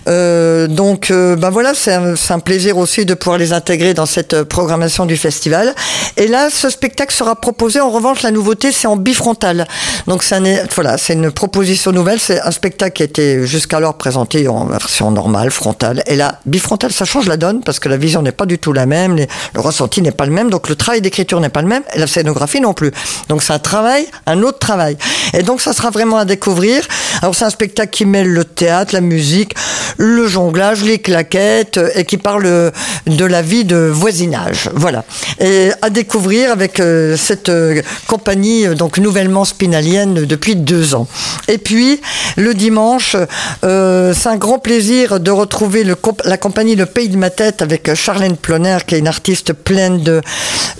Donc 0.06 1.10
ben 1.10 1.50
voilà 1.50 1.74
c'est 1.74 1.92
un, 1.92 2.14
un 2.30 2.38
plaisir 2.40 2.78
aussi 2.78 3.04
de 3.04 3.14
pouvoir 3.14 3.38
les 3.38 3.52
intégrer 3.52 3.94
dans 3.94 4.06
cette 4.06 4.42
programmation 4.44 5.06
du 5.06 5.16
festival. 5.16 5.74
Et 6.16 6.26
là 6.26 6.50
ce 6.50 6.70
spectacle 6.70 7.14
sera 7.14 7.36
proposé 7.36 7.79
en 7.80 7.90
revanche, 7.90 8.22
la 8.22 8.30
nouveauté, 8.30 8.72
c'est 8.72 8.86
en 8.86 8.96
bifrontal. 8.96 9.66
Donc, 10.06 10.22
c'est 10.22 10.40
voilà, 10.74 10.98
c'est 10.98 11.14
une 11.14 11.30
proposition 11.30 11.92
nouvelle. 11.92 12.20
C'est 12.20 12.40
un 12.40 12.50
spectacle 12.50 12.92
qui 12.94 13.02
était 13.02 13.46
jusqu'alors 13.46 13.94
présenté 13.94 14.48
en 14.48 14.66
version 14.66 15.10
normale, 15.10 15.50
frontale. 15.50 16.02
Et 16.06 16.16
là, 16.16 16.38
bifrontal, 16.46 16.92
ça 16.92 17.04
change 17.04 17.26
la 17.26 17.36
donne 17.36 17.62
parce 17.62 17.78
que 17.78 17.88
la 17.88 17.96
vision 17.96 18.22
n'est 18.22 18.32
pas 18.32 18.46
du 18.46 18.58
tout 18.58 18.72
la 18.72 18.86
même, 18.86 19.16
le 19.16 19.60
ressenti 19.60 20.02
n'est 20.02 20.10
pas 20.10 20.26
le 20.26 20.32
même, 20.32 20.50
donc 20.50 20.68
le 20.68 20.76
travail 20.76 21.00
d'écriture 21.00 21.40
n'est 21.40 21.48
pas 21.48 21.62
le 21.62 21.68
même, 21.68 21.82
et 21.94 21.98
la 21.98 22.06
scénographie 22.06 22.60
non 22.60 22.74
plus. 22.74 22.90
Donc, 23.28 23.42
c'est 23.42 23.52
un 23.52 23.58
travail, 23.58 24.06
un 24.26 24.42
autre 24.42 24.58
travail. 24.58 24.96
Et 25.34 25.42
donc, 25.42 25.60
ça 25.60 25.72
sera 25.72 25.90
vraiment 25.90 26.16
à 26.16 26.24
découvrir. 26.24 26.82
Alors, 27.22 27.34
c'est 27.34 27.44
un 27.44 27.50
spectacle 27.50 27.90
qui 27.90 28.04
mêle 28.04 28.28
le 28.28 28.44
théâtre, 28.44 28.94
la 28.94 29.00
musique, 29.00 29.54
le 29.98 30.26
jonglage, 30.26 30.82
les 30.82 30.98
claquettes, 30.98 31.80
et 31.94 32.04
qui 32.04 32.16
parle 32.16 32.72
de 33.06 33.24
la 33.24 33.42
vie 33.42 33.64
de 33.64 33.76
voisinage. 33.76 34.70
Voilà. 34.74 35.04
Et 35.38 35.70
à 35.82 35.90
découvrir 35.90 36.50
avec 36.52 36.80
euh, 36.80 37.16
cette 37.16 37.48
euh, 37.48 37.69
compagnie 38.06 38.66
euh, 38.66 38.74
donc 38.74 38.98
nouvellement 38.98 39.44
spinalienne 39.44 40.24
depuis 40.24 40.56
deux 40.56 40.94
ans. 40.94 41.06
Et 41.48 41.58
puis 41.58 42.00
le 42.36 42.54
dimanche, 42.54 43.16
c'est 43.62 44.28
un 44.28 44.36
grand 44.36 44.58
plaisir 44.58 45.20
de 45.20 45.30
retrouver 45.30 45.84
la 46.24 46.36
compagnie 46.36 46.76
Le 46.76 46.86
Pays 46.86 47.08
de 47.08 47.16
ma 47.16 47.30
tête 47.30 47.62
avec 47.62 47.94
Charlène 47.94 48.36
Ploner 48.36 48.78
qui 48.86 48.94
est 48.94 48.98
une 48.98 49.08
artiste 49.08 49.52
pleine 49.52 50.02
de, 50.02 50.20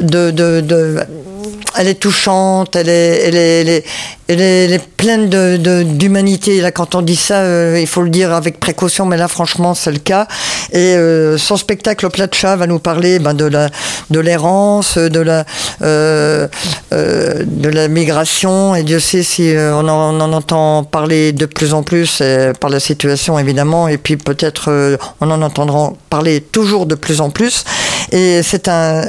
de, 0.01 0.31
de, 0.31 0.97
elle 1.77 1.89
est 1.89 1.95
touchante, 1.95 2.77
elle 2.77 2.89
est, 2.89 3.23
elle 3.27 3.37
est, 3.37 3.61
elle 3.61 3.69
est, 3.69 3.85
pleine 4.97 5.29
d'humanité. 5.97 6.63
Quand 6.75 6.95
on 6.95 7.03
dit 7.03 7.17
ça, 7.17 7.79
il 7.79 7.87
faut 7.87 8.03
le 8.03 8.11
dire 8.11 8.33
avec 8.33 8.61
précaution, 8.61 9.07
mais 9.07 9.17
là, 9.17 9.29
franchement, 9.29 9.75
c'est 9.75 9.93
le 9.93 9.99
cas. 9.99 10.27
Et 10.73 10.97
son 11.39 11.57
spectacle 11.57 12.07
au 12.07 12.11
plat 12.11 12.27
de 12.27 12.35
chat 12.35 12.57
va 12.57 12.67
nous 12.67 12.79
parler 12.79 13.19
ben, 13.19 13.35
de 13.35 13.45
la 13.45 13.71
de 14.11 14.21
l'errance, 14.21 14.99
de 14.99 15.21
la 15.21 15.45
euh, 15.83 16.49
euh, 16.93 17.45
de 17.47 17.69
la 17.69 17.89
migration. 17.89 18.75
Et 18.75 18.83
Dieu 18.83 19.01
sait 19.01 19.23
si 19.23 19.55
euh, 19.55 19.75
on 19.75 19.89
en, 19.89 20.21
entend 20.33 20.85
parler 20.85 21.33
de 21.33 21.47
plus 21.47 21.75
en 21.75 21.83
plus 21.83 22.23
par 22.61 22.71
la 22.71 22.81
situation 22.81 23.39
évidemment. 23.39 23.89
Et 23.89 23.99
puis 23.99 24.17
peut-être 24.17 24.99
on 25.21 25.31
en 25.31 25.43
entendra 25.43 25.93
parler 26.09 26.41
toujours 26.41 26.87
de 26.87 26.95
plus 26.95 27.21
en 27.21 27.31
plus. 27.31 27.65
Et 28.13 28.43
c'est 28.43 28.69
un 28.69 29.03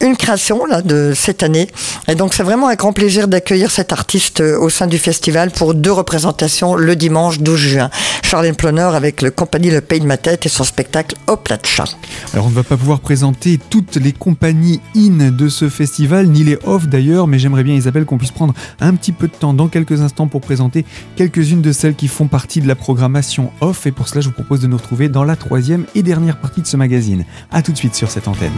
une 0.00 0.16
création 0.16 0.66
là 0.66 0.82
de 0.82 1.12
cette 1.14 1.42
année. 1.42 1.68
Et 2.08 2.14
donc 2.14 2.34
c'est 2.34 2.42
vraiment 2.42 2.68
un 2.68 2.74
grand 2.74 2.92
plaisir 2.92 3.28
d'accueillir 3.28 3.55
cet 3.70 3.92
artiste 3.92 4.40
au 4.40 4.68
sein 4.68 4.86
du 4.86 4.98
festival 4.98 5.50
pour 5.50 5.74
deux 5.74 5.92
représentations 5.92 6.74
le 6.74 6.94
dimanche 6.94 7.38
12 7.38 7.58
juin. 7.58 7.90
Charlène 8.22 8.54
Ploner 8.54 8.90
avec 8.92 9.22
le 9.22 9.30
compagnie 9.30 9.70
Le 9.70 9.80
Pays 9.80 10.00
de 10.00 10.06
ma 10.06 10.18
tête 10.18 10.44
et 10.44 10.48
son 10.48 10.64
spectacle 10.64 11.16
Au 11.26 11.36
plat 11.36 11.56
de 11.56 11.64
chat. 11.64 11.96
Alors 12.34 12.46
on 12.46 12.50
ne 12.50 12.54
va 12.54 12.62
pas 12.62 12.76
pouvoir 12.76 13.00
présenter 13.00 13.58
toutes 13.70 13.96
les 13.96 14.12
compagnies 14.12 14.80
in 14.94 15.30
de 15.30 15.48
ce 15.48 15.68
festival, 15.68 16.28
ni 16.28 16.44
les 16.44 16.58
off 16.64 16.86
d'ailleurs, 16.86 17.26
mais 17.26 17.38
j'aimerais 17.38 17.64
bien 17.64 17.74
Isabelle 17.74 18.04
qu'on 18.04 18.18
puisse 18.18 18.30
prendre 18.30 18.54
un 18.80 18.94
petit 18.94 19.12
peu 19.12 19.26
de 19.28 19.32
temps 19.32 19.54
dans 19.54 19.68
quelques 19.68 20.02
instants 20.02 20.26
pour 20.26 20.42
présenter 20.42 20.84
quelques-unes 21.16 21.62
de 21.62 21.72
celles 21.72 21.94
qui 21.94 22.08
font 22.08 22.28
partie 22.28 22.60
de 22.60 22.68
la 22.68 22.74
programmation 22.74 23.52
off. 23.60 23.86
Et 23.86 23.92
pour 23.92 24.08
cela, 24.08 24.20
je 24.20 24.28
vous 24.28 24.34
propose 24.34 24.60
de 24.60 24.66
nous 24.66 24.76
retrouver 24.76 25.08
dans 25.08 25.24
la 25.24 25.36
troisième 25.36 25.86
et 25.94 26.02
dernière 26.02 26.38
partie 26.38 26.60
de 26.60 26.66
ce 26.66 26.76
magazine. 26.76 27.24
A 27.50 27.62
tout 27.62 27.72
de 27.72 27.78
suite 27.78 27.94
sur 27.94 28.10
cette 28.10 28.28
antenne. 28.28 28.52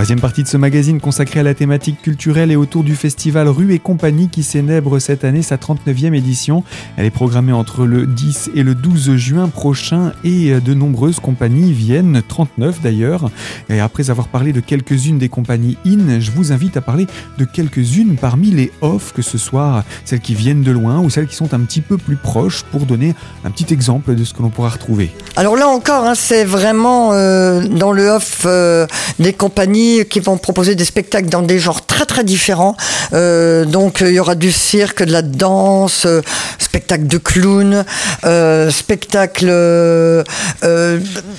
Troisième 0.00 0.18
partie 0.18 0.42
de 0.42 0.48
ce 0.48 0.56
magazine 0.56 0.98
consacré 0.98 1.40
à 1.40 1.42
la 1.42 1.52
thématique 1.52 2.00
culturelle 2.00 2.50
et 2.50 2.56
autour 2.56 2.84
du 2.84 2.96
festival 2.96 3.48
Rue 3.48 3.74
et 3.74 3.78
Compagnie 3.78 4.30
qui 4.30 4.42
célèbre 4.42 4.98
cette 4.98 5.24
année 5.24 5.42
sa 5.42 5.56
39e 5.56 6.14
édition. 6.14 6.64
Elle 6.96 7.04
est 7.04 7.10
programmée 7.10 7.52
entre 7.52 7.84
le 7.84 8.06
10 8.06 8.52
et 8.54 8.62
le 8.62 8.74
12 8.74 9.16
juin 9.16 9.48
prochain 9.48 10.14
et 10.24 10.58
de 10.58 10.72
nombreuses 10.72 11.20
compagnies 11.20 11.74
viennent, 11.74 12.22
39 12.26 12.80
d'ailleurs. 12.80 13.30
Et 13.68 13.78
après 13.78 14.08
avoir 14.08 14.28
parlé 14.28 14.54
de 14.54 14.60
quelques-unes 14.60 15.18
des 15.18 15.28
compagnies 15.28 15.76
in, 15.84 16.18
je 16.18 16.30
vous 16.30 16.50
invite 16.50 16.78
à 16.78 16.80
parler 16.80 17.06
de 17.36 17.44
quelques-unes 17.44 18.16
parmi 18.18 18.50
les 18.50 18.72
off, 18.80 19.12
que 19.12 19.20
ce 19.20 19.36
soit 19.36 19.84
celles 20.06 20.20
qui 20.20 20.34
viennent 20.34 20.62
de 20.62 20.70
loin 20.70 21.00
ou 21.00 21.10
celles 21.10 21.26
qui 21.26 21.36
sont 21.36 21.52
un 21.52 21.60
petit 21.60 21.82
peu 21.82 21.98
plus 21.98 22.16
proches 22.16 22.62
pour 22.72 22.86
donner 22.86 23.14
un 23.44 23.50
petit 23.50 23.70
exemple 23.74 24.14
de 24.14 24.24
ce 24.24 24.32
que 24.32 24.40
l'on 24.40 24.48
pourra 24.48 24.70
retrouver. 24.70 25.10
Alors 25.36 25.56
là 25.56 25.68
encore, 25.68 26.06
hein, 26.06 26.14
c'est 26.14 26.44
vraiment 26.44 27.12
euh, 27.12 27.66
dans 27.68 27.92
le 27.92 28.08
off 28.08 28.44
euh, 28.46 28.86
des 29.18 29.34
compagnies 29.34 29.89
qui 30.08 30.20
vont 30.20 30.36
proposer 30.38 30.74
des 30.74 30.84
spectacles 30.84 31.28
dans 31.28 31.42
des 31.42 31.58
genres 31.58 31.84
très 31.86 32.06
très 32.06 32.24
différents. 32.24 32.76
Euh, 33.12 33.64
donc 33.64 34.00
il 34.00 34.12
y 34.12 34.20
aura 34.20 34.34
du 34.34 34.52
cirque, 34.52 35.02
de 35.02 35.12
la 35.12 35.22
danse, 35.22 36.04
euh, 36.06 36.22
spectacle 36.58 37.06
de 37.06 37.18
clown, 37.18 37.84
euh, 38.24 38.70
spectacle 38.70 39.46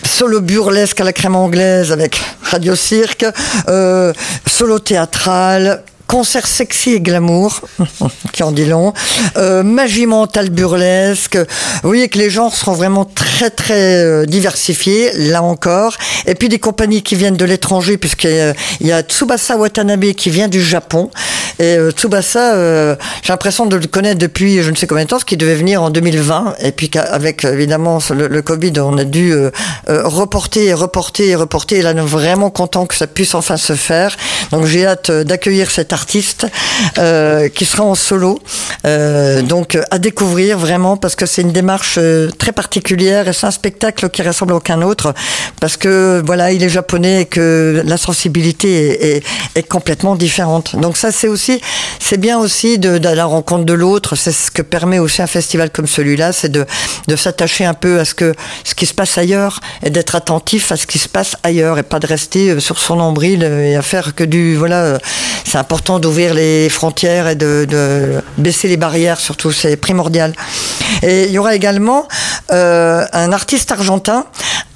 solo 0.05 0.41
burlesque 0.41 0.99
à 1.01 1.03
la 1.03 1.13
crème 1.13 1.35
anglaise 1.35 1.91
avec 1.91 2.21
Radio 2.43 2.75
Cirque, 2.75 3.25
solo 4.47 4.79
théâtral, 4.79 5.83
concert 6.11 6.45
sexy 6.45 6.89
et 6.89 6.99
glamour, 6.99 7.61
qui 8.33 8.43
en 8.43 8.51
dit 8.51 8.65
long, 8.65 8.91
euh, 9.37 9.63
magie 9.63 10.05
mentale 10.05 10.49
burlesque. 10.49 11.37
Vous 11.37 11.87
voyez 11.87 12.09
que 12.09 12.17
les 12.17 12.29
genres 12.29 12.53
seront 12.53 12.73
vraiment 12.73 13.05
très 13.05 13.49
très 13.49 14.03
euh, 14.03 14.25
diversifiés, 14.25 15.11
là 15.13 15.41
encore. 15.41 15.95
Et 16.27 16.35
puis 16.35 16.49
des 16.49 16.59
compagnies 16.59 17.01
qui 17.01 17.15
viennent 17.15 17.37
de 17.37 17.45
l'étranger, 17.45 17.97
puisqu'il 17.97 18.53
y 18.81 18.91
a 18.91 19.01
Tsubasa 19.03 19.55
Watanabe 19.55 20.11
qui 20.11 20.29
vient 20.29 20.49
du 20.49 20.61
Japon. 20.61 21.09
Et 21.59 21.77
euh, 21.77 21.91
Tsubasa, 21.91 22.95
j'ai 23.23 23.31
l'impression 23.31 23.65
de 23.65 23.77
le 23.77 23.87
connaître 23.87 24.19
depuis 24.19 24.61
je 24.63 24.69
ne 24.69 24.75
sais 24.75 24.87
combien 24.87 25.05
de 25.05 25.09
temps, 25.09 25.19
ce 25.19 25.23
qui 25.23 25.37
devait 25.37 25.55
venir 25.55 25.81
en 25.81 25.91
2020. 25.91 26.55
Et 26.59 26.73
puis 26.73 26.89
qu'avec 26.89 27.45
évidemment 27.45 27.99
le, 28.13 28.27
le, 28.27 28.41
Covid, 28.41 28.73
on 28.81 28.97
a 28.97 29.05
dû 29.05 29.33
reporter 29.87 30.65
et 30.65 30.73
reporter 30.73 31.29
et 31.29 31.35
reporter. 31.35 31.77
Et 31.77 31.81
là, 31.81 31.93
nous 31.93 32.01
sommes 32.01 32.19
vraiment 32.19 32.49
content 32.49 32.85
que 32.85 32.95
ça 32.95 33.07
puisse 33.07 33.33
enfin 33.33 33.55
se 33.55 33.73
faire. 33.73 34.17
Donc 34.51 34.65
j'ai 34.65 34.85
hâte 34.85 35.09
d'accueillir 35.09 35.71
cet 35.71 35.93
artiste 35.93 36.00
artiste 36.01 36.47
euh, 36.97 37.47
qui 37.49 37.65
sera 37.65 37.83
en 37.83 37.95
solo. 37.95 38.39
Euh, 38.85 39.43
donc 39.43 39.77
à 39.91 39.99
découvrir 39.99 40.57
vraiment 40.57 40.97
parce 40.97 41.15
que 41.15 41.27
c'est 41.27 41.43
une 41.43 41.51
démarche 41.51 41.97
euh, 41.99 42.31
très 42.39 42.51
particulière 42.51 43.27
et 43.27 43.33
c'est 43.33 43.45
un 43.45 43.51
spectacle 43.51 44.09
qui 44.09 44.23
ressemble 44.23 44.53
à 44.53 44.55
aucun 44.55 44.81
autre 44.81 45.13
parce 45.59 45.77
que 45.77 46.19
voilà 46.25 46.51
il 46.51 46.63
est 46.63 46.69
japonais 46.69 47.21
et 47.21 47.25
que 47.25 47.83
la 47.85 47.97
sensibilité 47.97 49.17
est, 49.55 49.67
complètement 49.69 50.15
différente. 50.15 50.75
Donc 50.75 50.97
ça 50.97 51.11
c'est 51.11 51.27
aussi 51.27 51.61
c'est 51.99 52.17
bien 52.17 52.39
aussi 52.39 52.79
de, 52.79 52.97
de, 52.97 53.09
la 53.09 53.25
rencontre 53.25 53.65
de 53.65 53.73
l'autre. 53.73 54.15
C'est 54.15 54.31
ce 54.31 54.49
que 54.49 54.63
permet 54.63 54.97
aussi 54.97 55.21
un 55.21 55.27
festival 55.27 55.69
comme 55.69 55.87
celui-là, 55.87 56.33
c'est 56.33 56.49
de, 56.49 56.65
de 57.07 57.15
s'attacher 57.15 57.65
un 57.65 57.75
peu 57.75 57.99
à 57.99 58.05
ce 58.05 58.15
que 58.15 58.33
ce 58.63 58.73
qui 58.73 58.87
se 58.87 58.95
passe 58.95 59.19
ailleurs 59.19 59.59
et 59.83 59.91
d'être 59.91 60.15
attentif 60.15 60.71
à 60.71 60.77
ce 60.77 60.87
qui 60.87 60.97
se 60.97 61.07
passe 61.07 61.35
ailleurs 61.43 61.77
et 61.77 61.83
pas 61.83 61.99
de 61.99 62.07
rester 62.07 62.59
sur 62.59 62.79
son 62.79 62.95
nombril 62.95 63.43
et 63.43 63.75
à 63.75 63.83
faire 63.83 64.15
que 64.15 64.23
du 64.23 64.55
voilà. 64.55 64.97
C'est 65.45 65.57
important 65.57 65.90
d'ouvrir 65.99 66.33
les 66.33 66.69
frontières 66.69 67.27
et 67.27 67.35
de, 67.35 68.21
baisser 68.37 68.67
les 68.67 68.77
barrières, 68.77 69.19
surtout, 69.19 69.51
c'est 69.51 69.77
primordial. 69.77 70.33
Et 71.03 71.25
il 71.25 71.31
y 71.31 71.37
aura 71.37 71.55
également 71.55 72.07
euh, 72.51 73.05
un 73.13 73.31
artiste 73.31 73.71
argentin, 73.71 74.25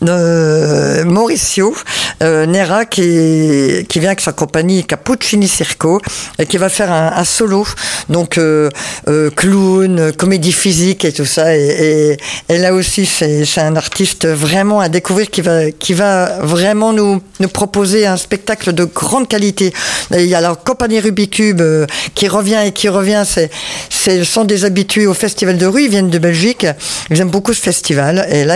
euh, 0.04 1.04
Mauricio 1.06 1.76
euh, 2.22 2.46
Nera, 2.46 2.86
qui, 2.86 3.86
qui 3.88 4.00
vient 4.00 4.10
avec 4.10 4.22
sa 4.22 4.32
compagnie 4.32 4.84
Cappuccini 4.84 5.48
Circo, 5.48 6.02
et 6.40 6.46
qui 6.46 6.58
va 6.58 6.70
faire 6.70 6.92
un, 6.92 7.24
solo, 7.24 7.66
donc 8.10 8.40
clown, 9.36 10.12
comédie 10.14 10.52
physique 10.52 11.06
et 11.06 11.12
tout 11.12 11.26
ça. 11.26 11.56
Et, 11.56 12.18
là 12.50 12.74
aussi, 12.74 13.06
c'est 13.06 13.62
un 13.62 13.76
artiste 13.76 14.28
vraiment 14.28 14.80
à 14.80 14.90
découvrir 14.90 15.30
qui 15.30 15.42
va, 15.42 15.72
qui 15.72 15.94
va 15.94 16.40
vraiment 16.42 16.94
nous, 16.94 17.22
nous 17.40 17.48
proposer 17.48 18.06
un 18.06 18.18
spectacle 18.18 18.74
de 18.74 18.84
grande 18.84 19.28
qualité. 19.28 19.74
il 20.12 20.26
y 20.26 20.36
a 20.36 20.42
la 20.42 20.56
compagnie 20.56 21.00
Rubicube 21.00 21.62
euh, 21.62 21.86
qui 22.14 22.28
revient 22.28 22.62
et 22.66 22.72
qui 22.72 22.90
revient. 22.90 23.24
C'est, 23.26 23.50
ce 23.90 24.24
sont 24.24 24.46
des 24.46 24.66
habitués 24.66 25.08
au 25.08 25.14
festival 25.14 25.58
de 25.58 25.66
rue. 25.66 25.84
Ils 25.84 25.90
viennent 25.90 26.10
de 26.10 26.20
Belgique. 26.20 26.66
Ils 27.10 27.20
aiment 27.22 27.30
beaucoup 27.30 27.54
ce 27.54 27.62
festival. 27.62 28.28
Et 28.32 28.44
là, 28.44 28.56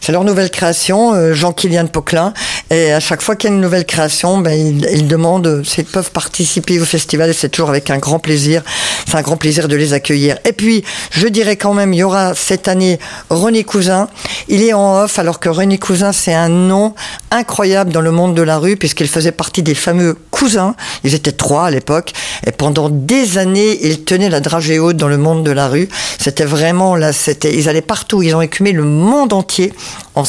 c'est 0.00 0.12
leur 0.12 0.24
nouvelle 0.24 0.49
création, 0.50 1.14
euh, 1.14 1.32
Jean-Kylian 1.32 1.86
Poquelin. 1.86 2.32
Et 2.70 2.92
à 2.92 3.00
chaque 3.00 3.22
fois 3.22 3.36
qu'il 3.36 3.50
y 3.50 3.52
a 3.52 3.56
une 3.56 3.60
nouvelle 3.60 3.84
création, 3.84 4.38
ben, 4.38 4.52
ils, 4.52 5.08
demandent 5.08 5.62
s'ils 5.64 5.84
peuvent 5.84 6.10
participer 6.12 6.78
au 6.78 6.84
festival. 6.84 7.30
Et 7.30 7.32
c'est 7.32 7.48
toujours 7.48 7.70
avec 7.70 7.90
un 7.90 7.98
grand 7.98 8.18
plaisir. 8.18 8.62
C'est 9.08 9.16
un 9.16 9.22
grand 9.22 9.36
plaisir 9.36 9.66
de 9.66 9.76
les 9.76 9.92
accueillir. 9.92 10.38
Et 10.44 10.52
puis, 10.52 10.84
je 11.10 11.26
dirais 11.26 11.56
quand 11.56 11.74
même, 11.74 11.92
il 11.92 11.98
y 11.98 12.02
aura 12.02 12.34
cette 12.34 12.68
année 12.68 12.98
René 13.28 13.64
Cousin. 13.64 14.08
Il 14.48 14.62
est 14.62 14.72
en 14.72 15.02
off, 15.02 15.18
alors 15.18 15.40
que 15.40 15.48
René 15.48 15.78
Cousin, 15.78 16.12
c'est 16.12 16.34
un 16.34 16.48
nom 16.48 16.94
incroyable 17.30 17.92
dans 17.92 18.00
le 18.00 18.10
monde 18.12 18.34
de 18.34 18.42
la 18.42 18.58
rue, 18.58 18.76
puisqu'il 18.76 19.08
faisait 19.08 19.32
partie 19.32 19.62
des 19.62 19.74
fameux 19.74 20.16
cousins. 20.30 20.74
Ils 21.02 21.14
étaient 21.14 21.32
trois 21.32 21.66
à 21.66 21.70
l'époque. 21.70 22.12
Et 22.46 22.52
pendant 22.52 22.88
des 22.88 23.38
années, 23.38 23.78
ils 23.82 24.04
tenaient 24.04 24.28
la 24.28 24.40
dragée 24.40 24.78
haute 24.78 24.96
dans 24.96 25.08
le 25.08 25.18
monde 25.18 25.44
de 25.44 25.50
la 25.50 25.68
rue. 25.68 25.88
C'était 26.18 26.44
vraiment 26.44 26.96
là, 26.96 27.12
c'était, 27.12 27.54
ils 27.54 27.68
allaient 27.68 27.82
partout. 27.82 28.22
Ils 28.22 28.34
ont 28.34 28.42
écumé 28.42 28.72
le 28.72 28.84
monde 28.84 29.32
entier 29.32 29.72
en 30.14 30.24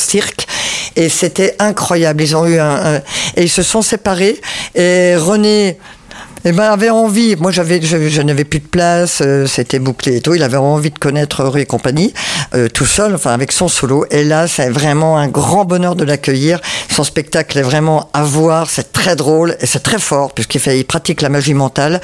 Et 0.95 1.09
c'était 1.09 1.55
incroyable. 1.59 2.21
Ils 2.21 2.35
ont 2.35 2.45
eu 2.45 2.59
un, 2.59 2.97
et 3.35 3.43
ils 3.43 3.49
se 3.49 3.63
sont 3.63 3.81
séparés. 3.81 4.39
Et 4.75 5.15
René 5.15 5.77
eh 6.43 6.51
ben, 6.53 6.71
avait 6.71 6.89
envie, 6.89 7.35
moi 7.35 7.51
j'avais, 7.51 7.79
je, 7.81 8.21
n'avais 8.21 8.45
plus 8.45 8.59
de 8.59 8.67
place, 8.67 9.21
euh, 9.21 9.45
c'était 9.45 9.77
bouclé 9.77 10.17
et 10.17 10.21
tout. 10.21 10.33
Il 10.33 10.41
avait 10.41 10.57
envie 10.57 10.89
de 10.89 10.97
connaître 10.97 11.43
Rue 11.43 11.61
et 11.61 11.65
compagnie, 11.65 12.13
euh, 12.55 12.67
tout 12.67 12.85
seul, 12.85 13.13
enfin 13.13 13.31
avec 13.31 13.51
son 13.51 13.67
solo. 13.67 14.05
Et 14.09 14.23
là, 14.23 14.47
c'est 14.47 14.69
vraiment 14.69 15.17
un 15.17 15.27
grand 15.27 15.65
bonheur 15.65 15.95
de 15.95 16.03
l'accueillir. 16.03 16.59
Son 16.89 17.03
spectacle 17.03 17.59
est 17.59 17.63
vraiment 17.63 18.09
à 18.13 18.23
voir, 18.23 18.69
c'est 18.71 18.91
très 18.91 19.15
drôle 19.15 19.55
et 19.59 19.67
c'est 19.67 19.83
très 19.83 19.99
fort 19.99 20.33
puisqu'il 20.33 20.59
fait, 20.59 20.79
il 20.79 20.85
pratique 20.85 21.21
la 21.21 21.29
magie 21.29 21.53
mentale. 21.53 22.01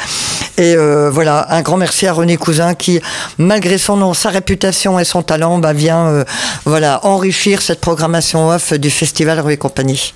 Et 0.57 0.75
euh, 0.75 1.09
voilà, 1.11 1.47
un 1.49 1.61
grand 1.63 1.77
merci 1.77 2.05
à 2.05 2.13
René 2.13 2.37
Cousin 2.37 2.75
qui, 2.75 2.99
malgré 3.39 3.79
son 3.79 3.97
nom, 3.97 4.13
sa 4.13 4.29
réputation 4.29 4.99
et 4.99 5.03
son 5.03 5.23
talent, 5.23 5.57
bah, 5.57 5.73
vient 5.73 6.23
voilà 6.65 6.99
enrichir 7.05 7.61
cette 7.61 7.81
programmation 7.81 8.49
off 8.49 8.73
du 8.73 8.91
festival 8.91 9.39
Rue 9.39 9.53
et 9.53 9.57
compagnie. 9.57 10.13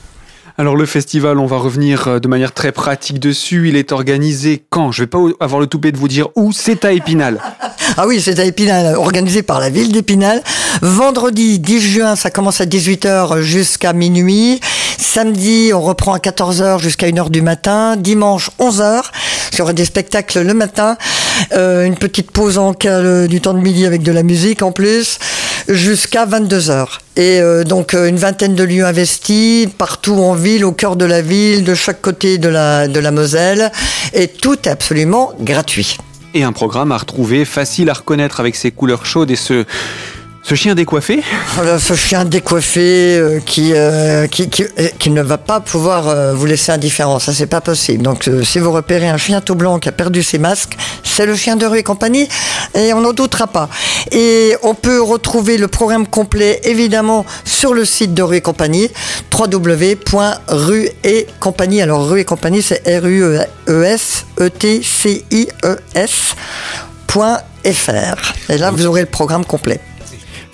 Alors 0.57 0.75
le 0.75 0.85
festival, 0.85 1.39
on 1.39 1.45
va 1.45 1.57
revenir 1.57 2.07
euh, 2.07 2.19
de 2.19 2.27
manière 2.27 2.53
très 2.53 2.71
pratique 2.71 3.19
dessus. 3.19 3.69
Il 3.69 3.75
est 3.75 3.91
organisé 3.91 4.63
quand? 4.69 4.91
Je 4.91 5.03
vais 5.03 5.07
pas 5.07 5.19
avoir 5.39 5.61
le 5.61 5.67
toupet 5.67 5.91
de 5.91 5.97
vous 5.97 6.07
dire 6.07 6.27
où. 6.35 6.51
C'est 6.51 6.85
à 6.85 6.91
Épinal. 6.91 7.39
Ah 7.97 8.07
oui, 8.07 8.21
c'est 8.21 8.39
à 8.39 8.45
Épinal, 8.45 8.95
organisé 8.95 9.43
par 9.43 9.59
la 9.59 9.69
ville 9.69 9.91
d'Épinal. 9.91 10.41
Vendredi 10.81 11.59
10 11.59 11.81
juin, 11.81 12.15
ça 12.15 12.31
commence 12.31 12.61
à 12.61 12.65
18h 12.65 13.41
jusqu'à 13.41 13.91
minuit. 13.91 14.61
Samedi, 14.97 15.71
on 15.73 15.81
reprend 15.81 16.13
à 16.13 16.19
14h 16.19 16.79
jusqu'à 16.79 17.09
1h 17.09 17.29
du 17.29 17.41
matin. 17.41 17.97
Dimanche, 17.97 18.49
11h. 18.61 19.01
Il 19.51 19.59
y 19.59 19.61
aura 19.61 19.73
des 19.73 19.83
spectacles 19.83 20.41
le 20.41 20.53
matin. 20.53 20.95
Euh, 21.51 21.83
une 21.85 21.97
petite 21.97 22.31
pause 22.31 22.57
en 22.57 22.73
cas 22.73 23.27
du 23.27 23.41
temps 23.41 23.53
de 23.53 23.59
midi 23.59 23.85
avec 23.85 24.03
de 24.03 24.11
la 24.13 24.23
musique 24.23 24.61
en 24.61 24.71
plus. 24.71 25.19
Jusqu'à 25.67 26.25
22h. 26.25 26.87
Et 27.15 27.39
euh, 27.39 27.63
donc 27.63 27.93
euh, 27.93 28.07
une 28.07 28.17
vingtaine 28.17 28.55
de 28.55 28.63
lieux 28.63 28.85
investis 28.85 29.67
partout 29.77 30.15
en 30.15 30.33
ville, 30.33 30.65
au 30.65 30.71
cœur 30.71 30.95
de 30.95 31.05
la 31.05 31.21
ville, 31.21 31.63
de 31.63 31.75
chaque 31.75 32.01
côté 32.01 32.37
de 32.37 32.49
la, 32.49 32.87
de 32.87 32.99
la 32.99 33.11
Moselle. 33.11 33.71
Et 34.13 34.27
tout 34.27 34.57
est 34.67 34.67
absolument 34.67 35.33
gratuit 35.39 35.97
et 36.33 36.43
un 36.43 36.53
programme 36.53 36.91
à 36.91 36.97
retrouver, 36.97 37.45
facile 37.45 37.89
à 37.89 37.93
reconnaître 37.93 38.39
avec 38.39 38.55
ses 38.55 38.71
couleurs 38.71 39.05
chaudes 39.05 39.31
et 39.31 39.35
ce, 39.35 39.65
ce 40.43 40.55
chien 40.55 40.73
décoiffé? 40.73 41.23
Ce 41.79 41.93
chien 41.93 42.25
décoiffé 42.25 43.15
euh, 43.15 43.39
qui, 43.45 43.73
euh, 43.73 44.25
qui, 44.27 44.49
qui, 44.49 44.63
euh, 44.63 44.87
qui, 44.97 45.11
ne 45.11 45.21
va 45.21 45.37
pas 45.37 45.59
pouvoir 45.59 46.35
vous 46.35 46.45
laisser 46.45 46.71
indifférent, 46.71 47.19
ça 47.19 47.31
c'est 47.33 47.45
pas 47.45 47.61
possible. 47.61 48.03
Donc 48.03 48.29
si 48.43 48.59
vous 48.59 48.71
repérez 48.71 49.07
un 49.07 49.17
chien 49.17 49.39
tout 49.41 49.55
blanc 49.55 49.79
qui 49.79 49.89
a 49.89 49.91
perdu 49.91 50.23
ses 50.23 50.39
masques, 50.39 50.75
c'est 51.03 51.25
le 51.25 51.35
chien 51.35 51.55
de 51.55 51.65
rue 51.65 51.79
et 51.79 51.83
compagnie 51.83 52.27
et 52.73 52.93
on 52.93 53.01
n'en 53.01 53.13
doutera 53.13 53.47
pas. 53.47 53.69
Et 54.11 54.55
on 54.63 54.73
peut 54.73 55.01
retrouver 55.01 55.57
le 55.57 55.67
programme 55.67 56.07
complet 56.07 56.59
évidemment 56.63 57.25
sur 57.45 57.73
le 57.73 57.85
site 57.85 58.13
de 58.13 58.23
rue 58.23 58.37
et 58.37 58.41
compagnie 58.41 58.89
www.rue 59.37 60.89
et 61.03 61.27
compagnie. 61.39 61.81
Alors 61.81 62.07
rue 62.09 62.21
et 62.21 62.25
compagnie 62.25 62.61
c'est 62.61 62.81
R 62.87 63.05
U 63.05 63.37
E 63.69 63.83
S 63.83 64.25
E 64.39 64.49
T 64.49 64.81
C 64.83 65.23
I 65.31 65.47
E 65.63 65.77
S.fr. 65.93 66.33
Et 68.49 68.57
là 68.57 68.71
vous 68.71 68.85
aurez 68.87 69.01
le 69.01 69.07
programme 69.07 69.45
complet. 69.45 69.79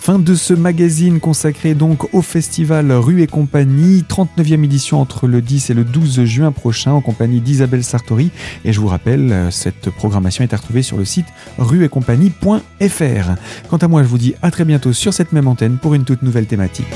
Fin 0.08 0.20
de 0.20 0.36
ce 0.36 0.54
magazine 0.54 1.20
consacré 1.20 1.74
donc 1.76 2.14
au 2.14 2.22
festival 2.22 2.94
Rue 2.94 3.24
et 3.24 3.28
compagnie, 3.28 4.06
39e 4.08 4.64
édition 4.64 5.02
entre 5.02 5.28
le 5.28 5.42
10 5.42 5.72
et 5.72 5.74
le 5.74 5.84
12 5.84 6.24
juin 6.24 6.54
prochain 6.54 6.94
en 6.94 7.02
compagnie 7.02 7.42
d'Isabelle 7.42 7.84
Sartori. 7.84 8.32
Et 8.64 8.72
je 8.72 8.80
vous 8.80 8.88
rappelle, 8.88 9.34
euh, 9.34 9.52
cette 9.52 9.90
programmation 9.90 10.46
est 10.46 10.54
à 10.54 10.56
retrouver 10.56 10.82
sur 10.82 10.96
le 10.96 11.04
site 11.04 11.28
rueetcompagnie.fr. 11.58 13.32
Quant 13.70 13.78
à 13.78 13.88
moi, 13.90 14.02
je 14.02 14.08
vous 14.08 14.18
dis 14.18 14.34
à 14.42 14.50
très 14.50 14.64
bientôt 14.64 14.94
sur 14.94 15.14
cette 15.14 15.34
même 15.34 15.50
antenne 15.50 15.78
pour 15.78 15.94
une 15.94 16.06
toute 16.06 16.22
nouvelle 16.22 16.46
thématique. 16.46 16.88